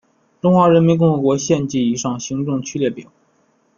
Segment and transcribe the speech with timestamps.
[0.41, 3.07] 中华人民共和国县级以上行政区列表